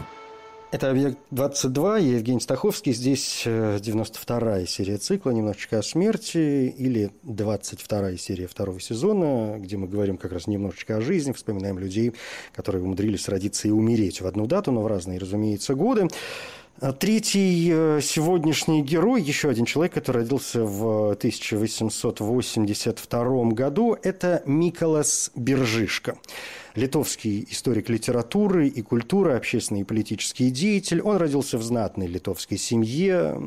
Это 0.72 0.92
«Объект-22», 0.92 2.00
я 2.00 2.18
Евгений 2.18 2.40
Стаховский. 2.40 2.94
Здесь 2.94 3.42
92-я 3.44 4.62
э, 4.62 4.68
серия 4.68 4.98
цикла 4.98 5.32
«Немножечко 5.32 5.80
о 5.80 5.82
смерти» 5.82 6.72
или 6.78 7.10
22-я 7.24 8.16
серия 8.18 8.46
второго 8.46 8.80
сезона, 8.80 9.58
где 9.58 9.78
мы 9.78 9.88
говорим 9.88 10.18
как 10.18 10.32
раз 10.32 10.46
немножечко 10.46 10.98
о 10.98 11.02
жизни, 11.02 11.32
вспоминаем 11.32 11.80
людей, 11.80 12.14
которые 12.54 12.84
умудрились 12.84 13.28
родиться 13.28 13.68
и 13.68 13.72
умереть 13.72 14.22
в 14.22 14.28
одну 14.28 14.46
дату, 14.46 14.72
но 14.72 14.84
в 14.84 14.88
разные, 14.88 15.18
разумеется, 15.18 15.74
годы. 15.74 16.08
А 16.82 16.94
третий 16.94 17.72
э, 17.74 18.00
сегодняшний 18.04 18.84
герой, 18.84 19.24
еще 19.24 19.50
один 19.50 19.66
человек, 19.66 19.96
который 19.96 20.18
родился 20.18 20.64
в 20.64 21.14
1882 21.14 23.52
году, 23.54 23.98
это 24.04 24.44
Миколас 24.46 25.32
Биржишко 25.36 26.20
литовский 26.80 27.46
историк 27.50 27.90
литературы 27.90 28.68
и 28.68 28.82
культуры, 28.82 29.34
общественный 29.34 29.82
и 29.82 29.84
политический 29.84 30.50
деятель. 30.50 31.02
Он 31.02 31.18
родился 31.18 31.58
в 31.58 31.64
знатной 31.64 32.08
литовской 32.08 32.58
семье, 32.58 33.40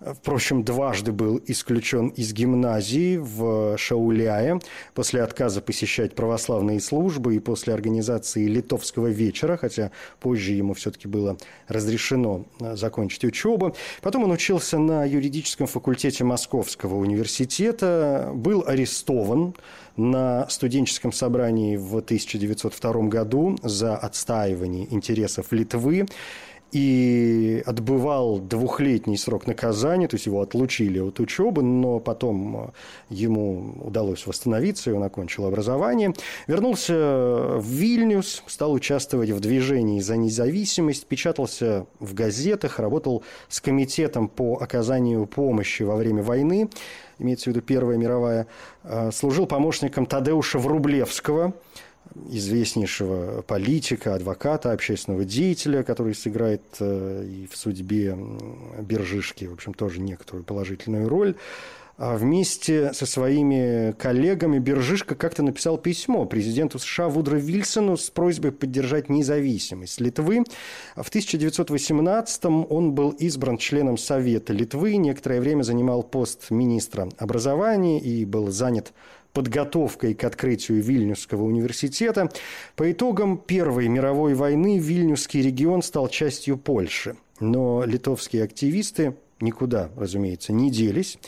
Впрочем, 0.00 0.62
дважды 0.62 1.10
был 1.10 1.40
исключен 1.46 2.08
из 2.08 2.32
гимназии 2.32 3.16
в 3.16 3.76
Шауляе. 3.76 4.60
После 4.94 5.22
отказа 5.22 5.60
посещать 5.60 6.14
православные 6.14 6.80
службы 6.80 7.34
и 7.34 7.40
после 7.40 7.74
организации 7.74 8.46
литовского 8.46 9.08
вечера, 9.08 9.56
хотя 9.56 9.90
позже 10.20 10.52
ему 10.52 10.74
все-таки 10.74 11.08
было 11.08 11.36
разрешено 11.66 12.44
э, 12.60 12.76
закончить 12.76 13.24
учебу. 13.24 13.74
Потом 14.00 14.22
он 14.22 14.30
учился 14.30 14.78
на 14.78 15.04
юридическом 15.04 15.66
факультете 15.66 16.22
Московского 16.22 16.94
университета, 16.94 18.30
был 18.34 18.62
арестован 18.64 19.54
на 19.96 20.48
студенческом 20.48 21.12
собрании 21.12 21.76
в 21.76 21.96
1902 21.96 22.92
году 23.08 23.58
за 23.64 23.96
отстаивание 23.96 24.86
интересов 24.94 25.50
Литвы 25.50 26.06
и 26.72 27.62
отбывал 27.64 28.38
двухлетний 28.38 29.16
срок 29.16 29.46
наказания, 29.46 30.06
то 30.06 30.16
есть 30.16 30.26
его 30.26 30.42
отлучили 30.42 30.98
от 30.98 31.18
учебы, 31.18 31.62
но 31.62 31.98
потом 31.98 32.56
э, 32.56 32.68
ему 33.08 33.74
удалось 33.82 34.26
восстановиться, 34.26 34.90
и 34.90 34.92
он 34.92 35.02
окончил 35.02 35.46
образование. 35.46 36.12
Вернулся 36.46 37.56
в 37.56 37.64
Вильнюс, 37.66 38.42
стал 38.46 38.72
участвовать 38.72 39.30
в 39.30 39.40
движении 39.40 40.00
за 40.00 40.16
независимость, 40.16 41.06
печатался 41.06 41.86
в 42.00 42.12
газетах, 42.12 42.78
работал 42.78 43.22
с 43.48 43.60
комитетом 43.60 44.28
по 44.28 44.56
оказанию 44.56 45.24
помощи 45.26 45.82
во 45.82 45.96
время 45.96 46.22
войны, 46.22 46.68
имеется 47.18 47.44
в 47.44 47.46
виду 47.54 47.62
Первая 47.62 47.96
мировая, 47.96 48.46
э, 48.84 49.10
служил 49.12 49.46
помощником 49.46 50.04
Тадеуша 50.04 50.58
Врублевского– 50.58 51.54
известнейшего 52.30 53.42
политика, 53.42 54.14
адвоката, 54.14 54.72
общественного 54.72 55.24
деятеля, 55.24 55.82
который 55.82 56.14
сыграет 56.14 56.62
э, 56.80 57.24
и 57.26 57.46
в 57.46 57.56
судьбе 57.56 58.16
Биржишки, 58.80 59.44
в 59.46 59.54
общем, 59.54 59.74
тоже 59.74 60.00
некоторую 60.00 60.44
положительную 60.44 61.08
роль. 61.08 61.34
А 61.98 62.16
вместе 62.16 62.92
со 62.92 63.06
своими 63.06 63.90
коллегами 63.98 64.60
Биржишка 64.60 65.16
как-то 65.16 65.42
написал 65.42 65.78
письмо 65.78 66.26
президенту 66.26 66.78
США 66.78 67.08
Вудро 67.08 67.36
Вильсону 67.38 67.96
с 67.96 68.08
просьбой 68.08 68.52
поддержать 68.52 69.08
независимость 69.08 70.00
Литвы. 70.00 70.44
В 70.94 71.08
1918 71.08 72.44
он 72.44 72.92
был 72.92 73.10
избран 73.10 73.58
членом 73.58 73.98
Совета 73.98 74.52
Литвы, 74.52 74.94
некоторое 74.94 75.40
время 75.40 75.64
занимал 75.64 76.04
пост 76.04 76.50
министра 76.50 77.08
образования 77.18 77.98
и 77.98 78.24
был 78.24 78.48
занят 78.52 78.92
подготовкой 79.32 80.14
к 80.14 80.24
открытию 80.24 80.82
Вильнюсского 80.82 81.42
университета. 81.42 82.30
По 82.76 82.90
итогам 82.90 83.38
Первой 83.38 83.88
мировой 83.88 84.34
войны 84.34 84.78
Вильнюсский 84.78 85.42
регион 85.42 85.82
стал 85.82 86.08
частью 86.08 86.56
Польши. 86.56 87.16
Но 87.40 87.84
литовские 87.84 88.42
активисты 88.42 89.14
никуда, 89.40 89.90
разумеется, 89.96 90.52
не 90.52 90.70
делись 90.70 91.18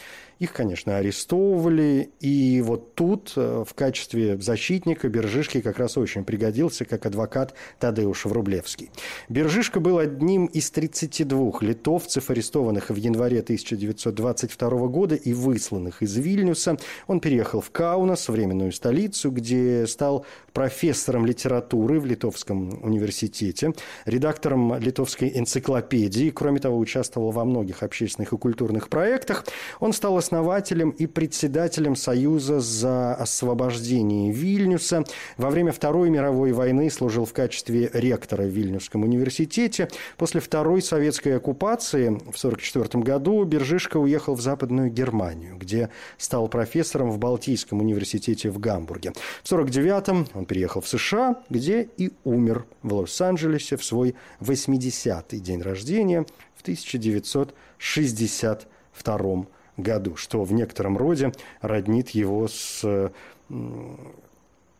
их, 0.41 0.55
конечно, 0.55 0.97
арестовывали, 0.97 2.11
и 2.19 2.63
вот 2.63 2.95
тут 2.95 3.35
э, 3.37 3.63
в 3.69 3.75
качестве 3.75 4.41
защитника 4.41 5.11
Бержишки 5.11 5.61
как 5.61 5.79
раз 5.79 5.99
очень 5.99 6.25
пригодился 6.25 6.87
как 6.87 7.05
адвокат 7.05 7.53
Тадеуш 7.79 8.25
Врублевский. 8.25 8.91
Бержишка 9.29 9.81
был 9.81 9.99
одним 9.99 10.47
из 10.47 10.71
32 10.71 11.59
литовцев, 11.61 12.31
арестованных 12.31 12.89
в 12.89 12.97
январе 12.97 13.41
1922 13.41 14.71
года 14.87 15.15
и 15.15 15.35
высланных 15.35 16.01
из 16.03 16.17
Вильнюса. 16.17 16.79
Он 17.07 17.21
переехал 17.21 17.61
в 17.61 17.71
Каунас, 17.71 18.31
временную 18.31 18.73
столицу, 18.73 19.31
где 19.31 19.87
стал 19.87 20.25
профессором 20.55 21.27
литературы 21.27 22.01
в 22.01 22.07
Литовском 22.07 22.83
университете, 22.83 23.75
редактором 24.07 24.79
литовской 24.79 25.39
энциклопедии. 25.39 26.31
Кроме 26.31 26.61
того, 26.61 26.79
участвовал 26.79 27.31
во 27.31 27.45
многих 27.45 27.83
общественных 27.83 28.33
и 28.33 28.39
культурных 28.39 28.89
проектах. 28.89 29.45
Он 29.81 29.93
стал 29.93 30.17
основателем 30.31 30.91
и 30.91 31.09
председателем 31.09 31.97
Союза 31.97 32.61
за 32.61 33.15
освобождение 33.15 34.31
Вильнюса. 34.31 35.03
Во 35.37 35.51
время 35.51 35.73
Второй 35.73 36.09
мировой 36.09 36.53
войны 36.53 36.89
служил 36.89 37.25
в 37.25 37.33
качестве 37.33 37.91
ректора 37.93 38.45
в 38.45 38.51
Вильнюсском 38.51 39.03
университете. 39.03 39.89
После 40.17 40.41
Второй 40.41 40.83
советской 40.83 41.37
оккупации 41.37 42.11
в 42.11 42.39
1944 42.39 43.03
году 43.03 43.43
Бержишко 43.43 43.97
уехал 43.97 44.37
в 44.37 44.41
Западную 44.41 44.89
Германию, 44.89 45.57
где 45.57 45.91
стал 46.17 46.47
профессором 46.47 47.11
в 47.11 47.19
Балтийском 47.19 47.81
университете 47.81 48.51
в 48.51 48.61
Гамбурге. 48.61 49.11
В 49.43 49.53
1949 49.53 50.37
он 50.37 50.47
переехал 50.47 50.81
в 50.81 50.87
США, 50.87 51.43
где 51.51 51.89
и 51.97 52.13
умер 52.23 52.67
в 52.85 52.95
Лос-Анджелесе 52.95 53.77
в 53.77 53.85
свой 53.85 54.15
80-й 54.41 55.41
день 55.41 55.61
рождения 55.61 56.25
в 56.55 56.63
1962 56.63 59.19
году 59.19 59.49
году, 59.83 60.17
что 60.17 60.45
в 60.45 60.53
некотором 60.53 60.97
роде 60.97 61.33
роднит 61.61 62.11
его 62.11 62.49
с 62.49 63.11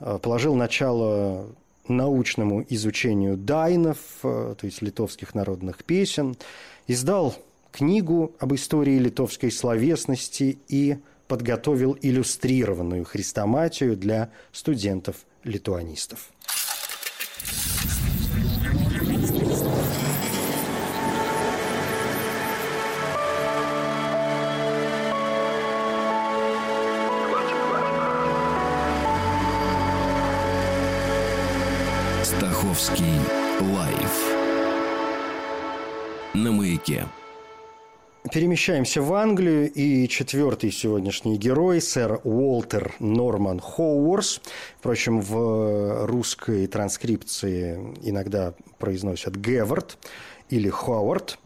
э, 0.01 0.19
положил 0.21 0.55
начало 0.55 1.49
научному 1.87 2.65
изучению 2.69 3.37
дайнов, 3.37 3.99
э, 4.23 4.55
то 4.59 4.65
есть 4.67 4.83
литовских 4.83 5.35
народных 5.35 5.85
песен, 5.85 6.37
издал 6.87 7.35
книгу 7.73 8.35
об 8.39 8.55
истории 8.55 8.99
литовской 8.99 9.51
словесности 9.51 10.59
и 10.69 10.99
подготовил 11.29 11.97
иллюстрированную 12.01 13.05
хрестоматию 13.05 13.97
для 13.97 14.31
студентов-литуанистов. 14.53 16.31
Стаховский 32.89 33.21
лайф 33.61 34.35
на 36.33 36.53
маяке. 36.53 37.05
Перемещаемся 38.33 39.03
в 39.03 39.13
Англию, 39.13 39.71
и 39.71 40.09
четвертый 40.09 40.71
сегодняшний 40.71 41.37
герой, 41.37 41.83
сэр 41.83 42.21
Уолтер 42.25 42.95
Норман 42.99 43.61
Хоуорс. 43.61 44.41
Впрочем, 44.79 45.21
в 45.21 46.07
русской 46.07 46.67
транскрипции 46.67 47.95
иногда 48.03 48.55
произносят 48.79 49.37
Гевард 49.37 49.99
или 50.49 50.71
Ховард. 50.71 51.39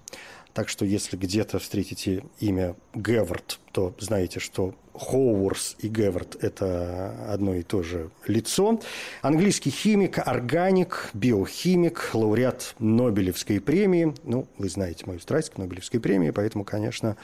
Так 0.55 0.69
что, 0.69 0.85
если 0.85 1.17
где-то 1.17 1.59
встретите 1.59 2.25
имя 2.39 2.77
Гевард, 2.95 3.59
то 3.73 3.95
знаете, 3.99 4.39
что 4.39 4.75
Хоуэрс 4.95 5.77
и 5.79 5.89
Гевард– 5.89 6.37
это 6.43 7.15
одно 7.29 7.55
и 7.55 7.63
то 7.63 7.83
же 7.83 8.11
лицо. 8.27 8.81
Английский 9.23 9.71
химик, 9.71 10.19
органик, 10.19 11.11
биохимик, 11.15 12.11
лауреат 12.13 12.75
Нобелевской 12.79 13.61
премии. 13.61 14.15
Ну, 14.25 14.47
вы 14.59 14.69
знаете 14.69 15.05
мою 15.07 15.19
страсть 15.21 15.51
к 15.51 15.59
Нобелевской 15.59 15.99
премии, 15.99 16.31
поэтому, 16.31 16.65
конечно, 16.65 17.17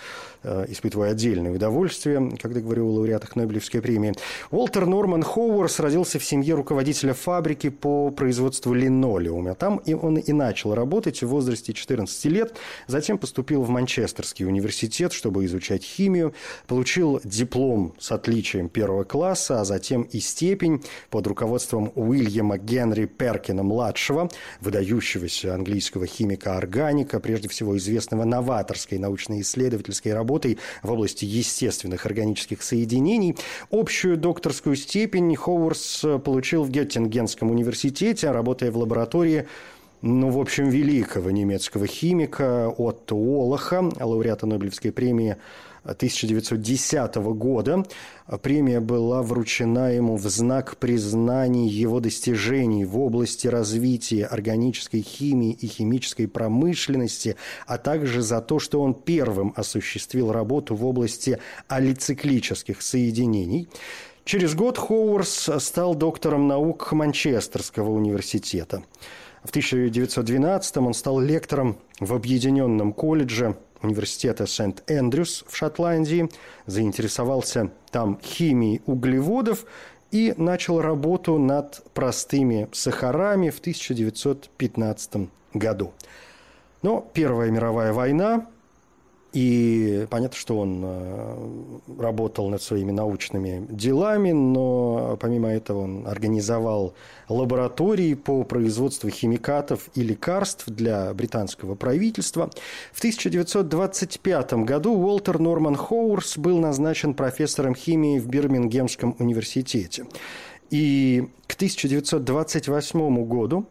э, 0.43 0.65
испытываю 0.69 1.11
отдельное 1.11 1.53
удовольствие, 1.53 2.33
когда 2.41 2.61
говорю 2.61 2.87
о 2.87 2.93
лауреатах 2.93 3.37
Нобелевской 3.37 3.83
премии. 3.83 4.15
Уолтер 4.51 4.87
Норман 4.87 5.23
Хоуэрс 5.23 5.81
родился 5.81 6.19
в 6.19 6.25
семье 6.25 6.55
руководителя 6.55 7.13
фабрики 7.13 7.69
по 7.69 8.11
производству 8.11 8.73
линолеума. 8.73 9.55
Там 9.55 9.77
и 9.79 9.93
он 9.93 10.17
и 10.17 10.33
начал 10.33 10.75
работать 10.75 11.23
в 11.23 11.29
возрасте 11.29 11.75
14 11.75 12.25
лет. 12.27 12.57
Затем 12.87 13.19
поступил 13.19 13.63
в 13.63 13.69
Манчестерский 13.69 14.47
университет, 14.47 15.13
чтобы 15.13 15.45
изучать 15.45 15.85
химию. 15.85 16.33
Получил 16.67 17.21
диплом 17.25 17.95
с 17.99 18.13
отличием 18.13 18.69
первого 18.69 19.05
класса, 19.05 19.61
а 19.61 19.65
затем 19.65 20.03
и 20.03 20.21
степень 20.21 20.83
под 21.11 21.27
руководством 21.27 21.93
Уильяма 21.95 22.59
Генри 22.59 23.07
Перкина-младшего, 23.07 24.31
выдающегося 24.61 25.55
английского 25.55 26.07
химика-органика, 26.07 27.21
прежде 27.21 27.49
всего 27.49 27.77
известного 27.77 28.25
новаторской 28.25 28.99
научно-исследовательской 28.99 30.13
работой 30.15 30.59
в 30.83 30.91
области 30.91 31.25
естественных 31.25 32.07
органических 32.07 32.63
соединений. 32.63 33.37
Общую 33.71 34.17
докторскую 34.17 34.77
степень 34.77 35.35
Ховарс 35.37 36.05
получил 36.25 36.65
в 36.65 36.71
Геттингенском 36.71 37.51
университете, 37.51 38.31
работая 38.31 38.71
в 38.71 38.79
лаборатории 38.79 39.47
ну, 40.01 40.31
в 40.31 40.39
общем, 40.39 40.69
великого 40.69 41.31
немецкого 41.31 41.89
химика 41.89 42.69
Отто 42.69 43.17
Олаха, 43.17 43.91
лауреата 43.99 44.47
Нобелевской 44.47 44.93
премии 44.93 45.37
1910 45.93 47.15
года. 47.17 47.85
Премия 48.43 48.81
была 48.81 49.23
вручена 49.23 49.93
ему 49.95 50.17
в 50.17 50.29
знак 50.29 50.77
признания 50.77 51.67
его 51.67 52.01
достижений 52.01 52.85
в 52.85 52.99
области 52.99 53.49
развития 53.49 54.27
органической 54.27 55.01
химии 55.01 55.53
и 55.53 55.67
химической 55.67 56.27
промышленности, 56.27 57.37
а 57.67 57.79
также 57.79 58.23
за 58.23 58.41
то, 58.41 58.59
что 58.59 58.83
он 58.83 58.95
первым 58.95 59.53
осуществил 59.57 60.33
работу 60.33 60.75
в 60.75 60.85
области 60.85 61.39
алициклических 61.69 62.83
соединений. 62.83 63.69
Через 64.25 64.55
год 64.55 64.77
Хоуэрс 64.77 65.59
стал 65.59 65.95
доктором 65.95 66.49
наук 66.49 66.93
Манчестерского 66.93 67.91
университета. 67.91 68.83
В 69.43 69.51
1912 69.51 70.77
он 70.77 70.93
стал 70.93 71.21
лектором 71.21 71.79
в 72.01 72.13
Объединенном 72.13 72.93
колледже 72.93 73.57
университета 73.83 74.47
Сент-Эндрюс 74.47 75.45
в 75.47 75.57
Шотландии, 75.57 76.29
заинтересовался 76.67 77.71
там 77.91 78.19
химией 78.23 78.83
углеводов 78.87 79.65
и 80.11 80.35
начал 80.37 80.81
работу 80.81 81.39
над 81.39 81.83
простыми 81.95 82.69
сахарами 82.73 83.51
в 83.51 83.59
1915 83.59 85.29
году. 85.55 85.93
Но 86.83 87.09
Первая 87.13 87.51
мировая 87.51 87.93
война 87.93 88.47
и 89.33 90.07
понятно, 90.09 90.39
что 90.39 90.59
он 90.59 90.81
э, 90.83 91.69
работал 91.99 92.49
над 92.49 92.63
своими 92.63 92.93
научными 92.93 93.67
делами, 93.69 94.33
но 94.33 95.19
помимо 95.21 95.49
этого 95.51 95.81
он 95.83 96.07
организовал 96.07 96.95
лаборатории 97.29 98.15
по 98.15 98.45
производству 98.45 99.11
химикатов 99.11 99.91
и 99.95 100.03
лекарств 100.03 100.67
для 100.67 101.13
британского 101.13 101.75
правительства. 101.75 102.51
В 102.93 102.99
1925 102.99 104.53
году 104.65 104.95
Уолтер 104.95 105.39
Норман 105.39 105.77
Хоурс 105.77 106.39
был 106.39 106.59
назначен 106.59 107.13
профессором 107.13 107.75
химии 107.75 108.19
в 108.19 108.27
Бирмингемском 108.29 109.15
университете. 109.19 110.07
И 110.71 111.29
к 111.47 111.55
1928 111.55 113.25
году 113.25 113.67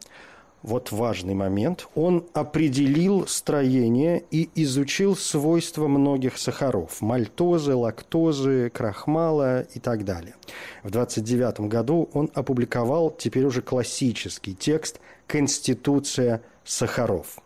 вот 0.63 0.91
важный 0.91 1.33
момент, 1.33 1.87
он 1.95 2.25
определил 2.33 3.27
строение 3.27 4.23
и 4.31 4.49
изучил 4.55 5.15
свойства 5.15 5.87
многих 5.87 6.37
сахаров– 6.37 6.99
мальтозы, 7.01 7.75
лактозы, 7.75 8.69
крахмала 8.69 9.61
и 9.61 9.79
так 9.79 10.03
далее. 10.03 10.35
В 10.83 10.89
1929 10.89 11.69
году 11.69 12.09
он 12.13 12.29
опубликовал 12.33 13.11
теперь 13.11 13.45
уже 13.45 13.61
классический 13.61 14.55
текст 14.55 14.99
«Конституция 15.27 16.41
сахаров». 16.63 17.37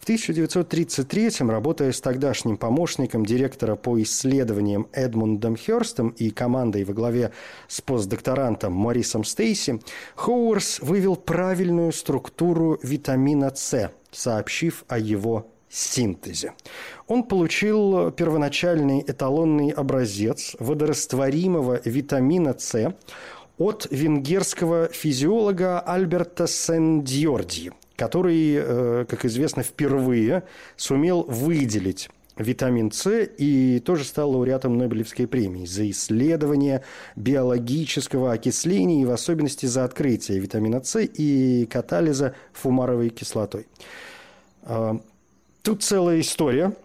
В 0.00 0.08
1933-м, 0.08 1.50
работая 1.50 1.92
с 1.92 2.00
тогдашним 2.00 2.56
помощником 2.56 3.24
директора 3.24 3.76
по 3.76 4.00
исследованиям 4.02 4.88
Эдмундом 4.92 5.56
Хёрстом 5.56 6.08
и 6.10 6.30
командой 6.30 6.84
во 6.84 6.92
главе 6.92 7.32
с 7.68 7.80
постдокторантом 7.80 8.72
Морисом 8.72 9.24
Стейси, 9.24 9.80
Хоуэрс 10.16 10.80
вывел 10.80 11.16
правильную 11.16 11.92
структуру 11.92 12.78
витамина 12.82 13.52
С, 13.54 13.92
сообщив 14.10 14.84
о 14.88 14.98
его 14.98 15.46
синтезе. 15.68 16.52
Он 17.06 17.22
получил 17.22 18.10
первоначальный 18.10 19.04
эталонный 19.06 19.70
образец 19.70 20.56
водорастворимого 20.58 21.80
витамина 21.84 22.56
С 22.58 22.94
от 23.58 23.86
венгерского 23.90 24.88
физиолога 24.88 25.80
Альберта 25.80 26.46
Сен-Дьорди– 26.46 27.72
который, 27.96 28.54
э, 28.56 29.04
как 29.08 29.24
известно, 29.24 29.62
впервые 29.62 30.44
сумел 30.76 31.24
выделить 31.24 32.08
витамин 32.36 32.90
С 32.90 33.10
и 33.10 33.80
тоже 33.80 34.04
стал 34.04 34.30
лауреатом 34.30 34.78
Нобелевской 34.78 35.26
премии 35.26 35.66
за 35.66 35.88
исследование 35.90 36.82
биологического 37.16 38.32
окисления 38.32 39.02
и 39.02 39.04
в 39.04 39.10
особенности 39.10 39.66
за 39.66 39.84
открытие 39.84 40.38
витамина 40.38 40.82
С 40.82 41.00
и 41.00 41.66
катализа 41.66 42.34
фумаровой 42.52 43.10
кислотой. 43.10 43.66
А, 44.62 44.98
тут 45.62 45.82
целая 45.82 46.20
история– 46.20 46.72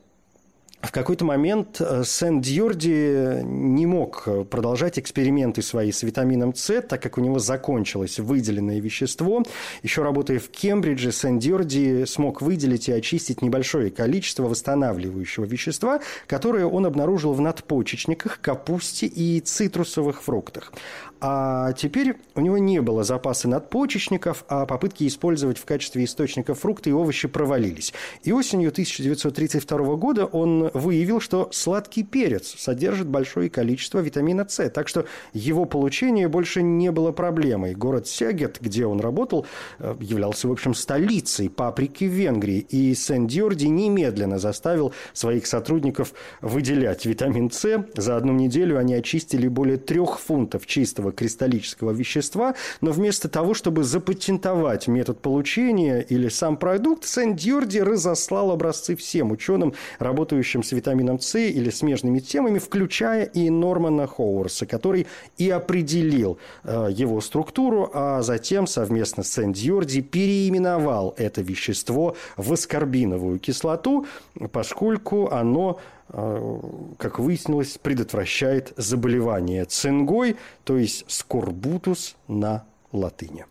в 0.82 0.92
какой-то 0.92 1.26
момент 1.26 1.82
э, 1.82 2.04
Сен-Дьорди 2.06 3.42
не 3.44 3.86
мог 3.86 4.28
продолжать 4.50 5.00
эксперименты 5.00 5.62
свои 5.62 5.92
с 5.92 6.04
витамином 6.04 6.54
С, 6.54 6.82
так 6.82 7.02
как 7.02 7.18
у 7.18 7.22
него 7.22 7.40
закончилось 7.40 8.20
выделенное 8.20 8.80
вещество. 8.80 9.44
Еще 9.82 10.04
работая 10.04 10.40
в 10.40 10.50
Кембридже, 10.50 11.12
Сен-Дьорди 11.12 12.06
смог 12.06 12.42
выделить 12.42 12.90
и 12.90 12.92
очистить 12.92 13.42
небольшое 13.42 13.90
количество 13.90 14.44
восстанавливающего 14.44 15.46
вещества, 15.46 16.00
которое 16.28 16.66
он 16.66 16.86
обнаружил 16.86 17.34
в 17.34 17.42
надпочечниках, 17.42 18.40
капусте 18.40 19.08
и 19.08 19.40
цитрусовых 19.40 20.22
фруктах. 20.22 20.72
А 21.20 21.74
теперь 21.74 22.16
у 22.36 22.42
него 22.42 22.58
не 22.58 22.80
было 22.80 23.04
запаса 23.04 23.48
надпочечников, 23.48 24.46
а 24.50 24.66
попытки 24.66 25.08
использовать 25.08 25.58
в 25.58 25.66
качестве 25.66 26.04
источника 26.04 26.54
фрукты 26.54 26.92
и 26.92 26.94
овощи 26.94 27.28
провалились. 27.28 27.94
И 28.24 28.32
осенью 28.32 28.70
1932 28.70 29.96
года 29.96 30.26
он 30.26 30.67
выявил, 30.74 31.20
что 31.20 31.50
сладкий 31.52 32.04
перец 32.04 32.56
содержит 32.58 33.08
большое 33.08 33.50
количество 33.50 34.00
витамина 34.00 34.46
С, 34.48 34.70
так 34.70 34.88
что 34.88 35.06
его 35.34 35.66
получение 35.66 36.28
больше 36.28 36.62
не 36.62 36.92
было 36.92 37.12
проблемой. 37.12 37.76
Город 37.76 38.08
Сегет, 38.08 38.58
где 38.62 38.86
он 38.86 39.00
работал, 39.00 39.46
э, 39.80 39.96
являлся, 40.00 40.48
в 40.48 40.52
общем, 40.52 40.74
столицей 40.74 41.50
паприки 41.50 42.06
Венгрии, 42.06 42.60
и 42.60 42.94
Сен-Дьорди 42.94 43.66
немедленно 43.66 44.40
заставил 44.40 44.94
своих 45.14 45.48
сотрудников 45.48 46.14
выделять 46.42 47.06
витамин 47.06 47.52
С. 47.52 47.86
За 47.96 48.18
одну 48.18 48.34
неделю 48.34 48.78
они 48.78 48.94
очистили 48.94 49.48
более 49.48 49.78
трех 49.78 50.20
фунтов 50.20 50.66
чистого 50.66 51.12
кристаллического 51.12 51.92
вещества, 51.92 52.56
но 52.82 52.92
вместо 52.92 53.30
того, 53.30 53.54
чтобы 53.54 53.84
запатентовать 53.84 54.88
метод 54.88 55.22
получения 55.22 56.02
или 56.02 56.30
сам 56.30 56.58
продукт, 56.58 57.06
Сен-Дьорди 57.06 57.80
разослал 57.80 58.52
образцы 58.52 58.96
всем 58.96 59.32
ученым, 59.32 59.74
работающим 60.00 60.57
с 60.64 60.72
витамином 60.72 61.20
С 61.20 61.38
или 61.38 61.70
смежными 61.70 62.20
темами, 62.20 62.60
включая 62.60 63.26
и 63.26 63.50
Нормана 63.50 64.08
Хоуэрса, 64.08 64.66
который 64.66 65.08
и 65.38 65.50
определил 65.50 66.38
э, 66.64 66.90
его 66.92 67.22
структуру, 67.22 67.90
а 67.94 68.22
затем 68.22 68.68
совместно 68.68 69.24
с 69.24 69.34
Сен-Дьорди 69.34 70.02
переименовал 70.02 71.14
это 71.18 71.42
вещество 71.42 72.16
в 72.36 72.54
аскорбиновую 72.54 73.40
кислоту, 73.40 74.06
поскольку 74.52 75.30
оно 75.30 75.80
а, 76.10 76.62
как 76.98 77.20
выяснилось, 77.20 77.78
предотвращает 77.82 78.74
заболевание 78.78 79.66
цингой, 79.66 80.38
то 80.64 80.78
есть 80.78 81.06
скорбутус 81.08 82.16
на 82.28 82.66
латыни. 82.92 83.46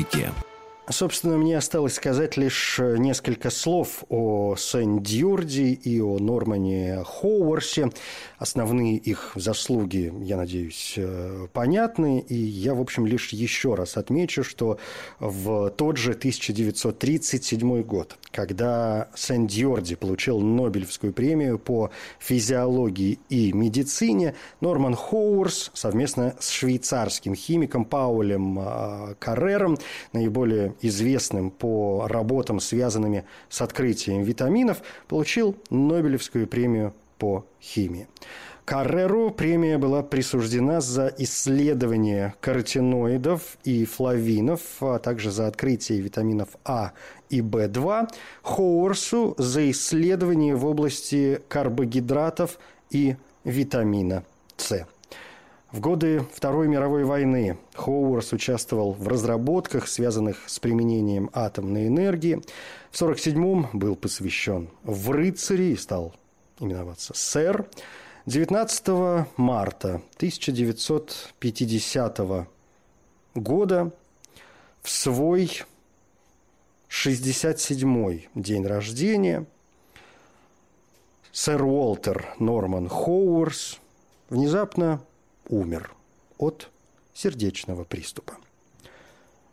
Стаховский 0.00 0.20
Live 0.20 0.34
на 0.34 0.40
Маяке. 0.40 0.49
Собственно, 0.90 1.36
мне 1.36 1.56
осталось 1.56 1.94
сказать 1.94 2.36
лишь 2.36 2.80
несколько 2.80 3.50
слов 3.50 4.02
о 4.08 4.56
Сен-Дьюрди 4.56 5.72
и 5.72 6.00
о 6.00 6.18
Нормане 6.18 7.04
Хоуарсе. 7.04 7.90
Основные 8.38 8.96
их 8.96 9.32
заслуги, 9.36 10.12
я 10.22 10.36
надеюсь, 10.36 10.94
э, 10.96 11.46
понятны. 11.52 12.24
И 12.26 12.34
я, 12.34 12.74
в 12.74 12.80
общем, 12.80 13.06
лишь 13.06 13.28
еще 13.28 13.74
раз 13.74 13.96
отмечу, 13.96 14.42
что 14.42 14.78
в 15.20 15.70
тот 15.70 15.96
же 15.96 16.14
1937 16.14 17.82
год, 17.82 18.16
когда 18.32 19.10
Сен-Дьюрди 19.14 19.94
получил 19.94 20.40
Нобелевскую 20.40 21.12
премию 21.12 21.58
по 21.58 21.90
физиологии 22.18 23.20
и 23.28 23.52
медицине, 23.52 24.34
Норман 24.60 24.96
Хоуарс 24.96 25.70
совместно 25.74 26.34
с 26.40 26.50
швейцарским 26.50 27.36
химиком 27.36 27.84
Паулем 27.84 28.58
э, 28.58 29.14
Каррером, 29.20 29.78
наиболее 30.12 30.74
известным 30.82 31.50
по 31.50 32.06
работам, 32.08 32.60
связанными 32.60 33.24
с 33.48 33.60
открытием 33.62 34.22
витаминов, 34.22 34.82
получил 35.08 35.56
Нобелевскую 35.70 36.46
премию 36.46 36.94
по 37.18 37.44
химии. 37.60 38.08
Карреру 38.64 39.32
премия 39.32 39.78
была 39.78 40.02
присуждена 40.02 40.80
за 40.80 41.12
исследование 41.18 42.34
каротиноидов 42.40 43.58
и 43.64 43.84
флавинов, 43.84 44.60
а 44.80 45.00
также 45.00 45.32
за 45.32 45.48
открытие 45.48 46.00
витаминов 46.00 46.50
А 46.64 46.92
и 47.30 47.40
В2, 47.40 48.08
Хоуэрсу 48.42 49.34
за 49.38 49.68
исследование 49.72 50.54
в 50.54 50.66
области 50.66 51.40
карбогидратов 51.48 52.60
и 52.90 53.16
витамина. 53.42 54.24
В 55.72 55.78
годы 55.78 56.26
Второй 56.34 56.66
мировой 56.66 57.04
войны 57.04 57.56
Хоуэрс 57.74 58.32
участвовал 58.32 58.92
в 58.92 59.06
разработках, 59.06 59.86
связанных 59.86 60.48
с 60.48 60.58
применением 60.58 61.30
атомной 61.32 61.86
энергии. 61.86 62.42
В 62.90 63.00
1947-м 63.00 63.68
был 63.72 63.94
посвящен 63.94 64.68
в 64.82 65.12
рыцари 65.12 65.72
и 65.72 65.76
стал 65.76 66.12
именоваться 66.58 67.14
сэр. 67.14 67.68
19 68.26 69.28
марта 69.36 70.02
1950 70.16 72.48
года 73.36 73.92
в 74.82 74.90
свой 74.90 75.62
67-й 76.88 78.28
день 78.34 78.66
рождения 78.66 79.46
сэр 81.30 81.62
Уолтер 81.62 82.34
Норман 82.40 82.88
Хоуэрс 82.88 83.78
внезапно 84.30 85.00
умер 85.50 85.92
от 86.38 86.70
сердечного 87.12 87.84
приступа. 87.84 88.38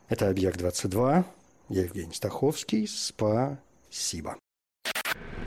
Это 0.08 0.30
«Объект-22». 0.30 1.26
Я 1.70 1.84
Евгений 1.84 2.14
Стаховский. 2.14 2.88
Спасибо. 2.88 4.38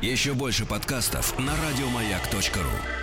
Еще 0.02 0.34
больше 0.34 0.66
подкастов 0.66 1.38
на 1.38 1.54
радиомаяк.ру 1.56 2.99